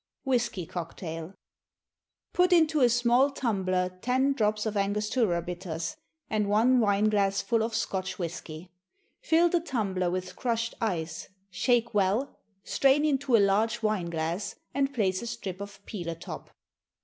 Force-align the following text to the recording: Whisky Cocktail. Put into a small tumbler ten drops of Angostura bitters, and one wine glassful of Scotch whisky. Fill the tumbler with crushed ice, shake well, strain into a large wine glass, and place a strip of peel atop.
Whisky 0.23 0.65
Cocktail. 0.65 1.35
Put 2.33 2.51
into 2.51 2.81
a 2.81 2.89
small 2.89 3.29
tumbler 3.29 3.99
ten 4.01 4.33
drops 4.33 4.65
of 4.65 4.75
Angostura 4.75 5.43
bitters, 5.43 5.95
and 6.27 6.49
one 6.49 6.79
wine 6.79 7.07
glassful 7.09 7.61
of 7.61 7.75
Scotch 7.75 8.17
whisky. 8.17 8.71
Fill 9.19 9.49
the 9.49 9.59
tumbler 9.59 10.09
with 10.09 10.35
crushed 10.35 10.73
ice, 10.81 11.29
shake 11.51 11.93
well, 11.93 12.35
strain 12.63 13.05
into 13.05 13.35
a 13.35 13.37
large 13.37 13.83
wine 13.83 14.09
glass, 14.09 14.55
and 14.73 14.91
place 14.91 15.21
a 15.21 15.27
strip 15.27 15.61
of 15.61 15.79
peel 15.85 16.09
atop. 16.09 16.49